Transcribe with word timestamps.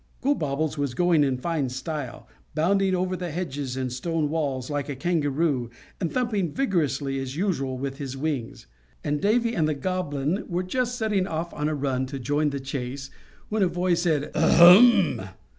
Gobobbles 0.23 0.79
was 0.79 0.95
going 0.95 1.23
in 1.23 1.37
fine 1.37 1.69
style, 1.69 2.27
bounding 2.55 2.95
over 2.95 3.15
the 3.15 3.29
hedges 3.29 3.77
and 3.77 3.93
stone 3.93 4.31
walls 4.31 4.67
like 4.67 4.89
a 4.89 4.95
kangaroo, 4.95 5.69
and 5.99 6.11
thumping 6.11 6.51
vigorously, 6.55 7.19
as 7.19 7.35
usual, 7.35 7.77
with 7.77 7.99
his 7.99 8.17
wings, 8.17 8.65
and 9.03 9.21
Davy 9.21 9.53
and 9.53 9.67
the 9.69 9.75
Goblin 9.75 10.43
were 10.49 10.63
just 10.63 10.97
setting 10.97 11.27
off 11.27 11.53
on 11.53 11.69
a 11.69 11.75
run 11.75 12.07
to 12.07 12.17
join 12.17 12.47
in 12.47 12.49
the 12.49 12.59
chase, 12.59 13.11
when 13.49 13.61
a 13.61 13.67
voice 13.67 14.01
said, 14.01 14.31
"Ahem!" 14.33 15.21